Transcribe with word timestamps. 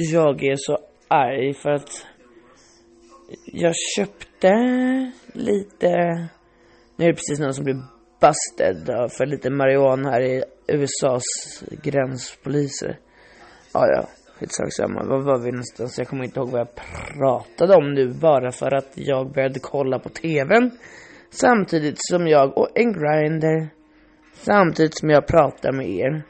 jag 0.00 0.42
är 0.42 0.56
så 0.56 0.78
arg 1.08 1.54
för 1.54 1.70
att 1.70 2.06
jag 3.44 3.74
köpte 3.96 4.52
lite, 5.32 5.88
nu 6.96 7.04
är 7.04 7.08
det 7.08 7.14
precis 7.14 7.40
någon 7.40 7.54
som 7.54 7.64
blev 7.64 7.76
busted 8.20 8.86
för 9.18 9.26
lite 9.26 9.50
marijuana 9.50 10.10
här 10.10 10.20
i 10.20 10.44
USAs 10.66 11.24
gränspoliser. 11.82 12.98
Ja, 13.74 13.86
ja, 13.86 14.08
skitsamma. 14.38 15.04
Var 15.04 15.18
var 15.18 15.38
vi 15.38 15.50
någonstans? 15.50 15.98
Jag 15.98 16.08
kommer 16.08 16.24
inte 16.24 16.40
ihåg 16.40 16.50
vad 16.50 16.60
jag 16.60 16.74
pratade 16.74 17.74
om 17.76 17.94
nu 17.94 18.12
bara 18.12 18.52
för 18.52 18.74
att 18.74 18.92
jag 18.94 19.32
började 19.32 19.60
kolla 19.60 19.98
på 19.98 20.08
TVn. 20.08 20.70
Samtidigt 21.30 21.98
som 21.98 22.26
jag, 22.28 22.58
och 22.58 22.68
en 22.74 22.92
grinder. 22.92 23.68
Samtidigt 24.34 24.98
som 24.98 25.10
jag 25.10 25.26
pratar 25.26 25.72
med 25.72 25.90
er. 25.90 26.22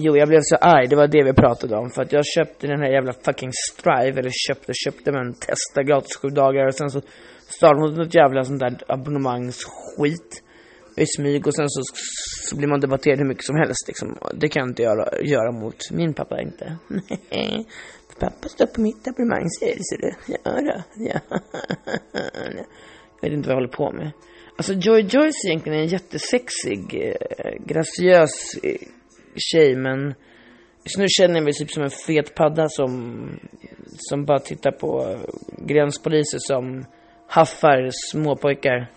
Jo, 0.00 0.16
jag 0.16 0.28
blev 0.28 0.40
så 0.42 0.56
arg, 0.56 0.86
det 0.88 0.96
var 0.96 1.06
det 1.06 1.22
vi 1.24 1.32
pratade 1.32 1.76
om. 1.76 1.90
För 1.90 2.02
att 2.02 2.12
jag 2.12 2.26
köpte 2.26 2.66
den 2.66 2.80
här 2.80 2.90
jävla 2.90 3.12
fucking 3.12 3.50
Strive, 3.52 4.20
eller 4.20 4.30
köpte, 4.48 4.72
köpte 4.74 5.12
men 5.12 5.34
testa 5.34 5.82
gratis 5.82 6.16
sju 6.16 6.28
dagar. 6.28 6.66
Och 6.66 6.74
sen 6.74 6.90
så 6.90 7.00
stal 7.48 7.76
hon 7.76 7.94
något 7.94 8.14
jävla 8.14 8.44
sånt 8.44 8.60
där 8.60 8.78
abonnemangsskit 8.88 10.42
i 10.96 11.06
smyg 11.06 11.46
och 11.46 11.54
sen 11.54 11.68
så, 11.68 11.82
så 12.48 12.56
blir 12.56 12.68
man 12.68 12.80
debatterad 12.80 13.18
hur 13.18 13.26
mycket 13.26 13.44
som 13.44 13.56
helst 13.56 13.88
liksom. 13.88 14.18
Det 14.34 14.48
kan 14.48 14.60
jag 14.60 14.70
inte 14.70 14.82
göra, 14.82 15.20
göra 15.22 15.52
mot 15.52 15.90
min 15.90 16.14
pappa 16.14 16.40
inte. 16.40 16.76
pappa 18.18 18.48
står 18.48 18.66
på 18.66 18.80
mitt 18.80 19.08
abonnemang 19.08 19.50
säger 19.58 19.76
ser 19.76 19.98
du. 19.98 20.12
Ja 20.26 20.52
då, 20.60 20.82
ja. 20.96 21.20
Jag 23.20 23.28
vet 23.28 23.32
inte 23.36 23.48
vad 23.48 23.52
jag 23.52 23.60
håller 23.60 23.68
på 23.68 23.92
med. 23.92 24.10
Alltså 24.56 24.72
Joy 24.72 25.00
Joyce 25.00 25.46
är 25.46 25.48
egentligen 25.48 25.78
en 25.78 25.86
jättesexig, 25.86 26.94
eh, 26.94 27.64
graciös 27.66 28.54
eh, 28.62 28.88
tjej 29.36 29.76
men 29.76 30.14
just 30.84 30.98
nu 30.98 31.06
känner 31.08 31.34
jag 31.34 31.44
mig 31.44 31.52
typ 31.52 31.70
som 31.70 31.82
en 31.82 31.90
fet 31.90 32.34
padda 32.34 32.68
som, 32.68 33.30
som 33.96 34.24
bara 34.24 34.38
tittar 34.38 34.70
på 34.70 35.18
gränspoliser 35.58 36.38
som 36.40 36.84
haffar 37.28 37.90
småpojkar 38.10 38.90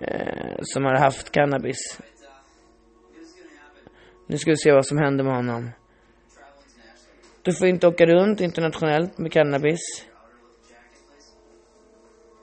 eh, 0.00 0.56
som 0.62 0.84
har 0.84 0.98
haft 0.98 1.30
cannabis. 1.30 2.00
Nu 4.26 4.38
ska 4.38 4.50
vi 4.50 4.56
se 4.56 4.72
vad 4.72 4.86
som 4.86 4.98
händer 4.98 5.24
med 5.24 5.34
honom. 5.34 5.70
Du 7.42 7.52
får 7.52 7.68
inte 7.68 7.86
åka 7.86 8.06
runt 8.06 8.40
internationellt 8.40 9.18
med 9.18 9.32
cannabis. 9.32 9.80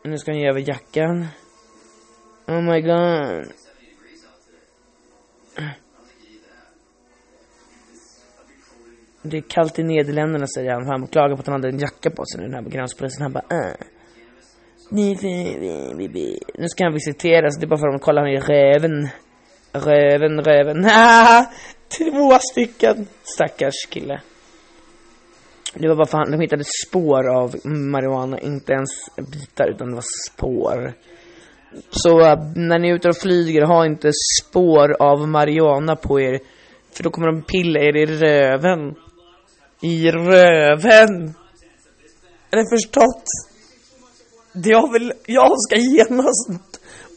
Nu 0.04 0.18
ska 0.18 0.32
han 0.32 0.40
ge 0.40 0.50
över 0.50 0.70
jackan. 0.70 1.28
Oh 2.48 2.62
my 2.62 2.82
god. 2.82 3.54
Det 9.24 9.38
är 9.38 9.42
kallt 9.42 9.80
i 9.80 9.84
Nederländerna 9.84 10.48
säger 10.48 10.72
han. 10.72 10.86
Han 10.88 11.08
klagar 11.08 11.36
på 11.36 11.40
att 11.40 11.48
han 11.48 11.54
hade 11.54 11.70
en 11.70 11.80
jacka 11.80 12.10
på 12.10 12.26
sig 12.26 12.42
nu, 12.42 12.48
den 12.48 12.64
här 12.64 12.72
gränspolisen. 12.72 13.22
Han 13.22 13.32
bara 13.32 13.46
äh. 13.50 13.74
Nu 16.58 16.68
ska 16.68 16.84
han 16.84 16.94
visiteras, 16.94 17.58
det 17.58 17.66
är 17.66 17.68
bara 17.68 17.80
för 17.80 17.88
att 17.88 17.94
de 17.94 18.00
kollar 18.00 18.22
han 18.22 18.32
i 18.32 18.40
röven. 18.40 19.10
Röven, 19.72 20.42
röven. 20.42 20.84
Två 21.98 22.40
stycken. 22.52 23.08
Stackars 23.24 23.86
kille. 23.90 24.22
Det 25.74 25.88
var 25.88 25.96
bara 25.96 26.08
för 26.08 26.22
att 26.22 26.32
de 26.32 26.40
hittade 26.40 26.64
spår 26.88 27.30
av 27.30 27.56
marijuana, 27.66 28.40
inte 28.40 28.74
ens 28.74 28.90
bitar 29.16 29.70
utan 29.70 29.90
det 29.90 29.96
var 29.96 30.06
spår. 30.32 30.94
Så 31.90 32.22
eh, 32.22 32.40
när 32.56 32.80
ni 32.80 32.90
är 32.90 32.96
ute 32.96 33.10
och 33.10 33.18
flyger, 33.18 33.62
ha 33.62 33.86
inte 33.86 34.12
spår 34.42 35.02
av 35.02 35.28
marijuana 35.28 35.96
på 35.96 36.22
er. 36.22 36.40
För 36.92 37.04
då 37.04 37.10
kommer 37.10 37.28
de 37.28 37.42
pilla 37.42 37.80
er 37.80 37.96
i 37.96 38.06
röven. 38.06 38.96
I 39.84 40.12
röven! 40.12 41.34
Är 42.52 42.58
det 42.58 42.70
förstått? 42.70 43.24
Jag 44.54 44.92
vill, 44.94 45.14
jag 45.26 45.52
ska 45.60 45.76
genast 45.76 46.50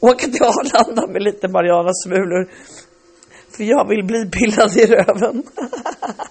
åka 0.01 0.27
till 0.27 0.43
Arlanda 0.43 1.07
med 1.07 1.23
lite 1.23 1.49
marijuana-smulor. 1.49 2.51
För 3.57 3.65
jag 3.65 3.89
vill 3.89 4.05
bli 4.05 4.31
pillad 4.31 4.77
i 4.77 4.87
röven. 4.87 5.43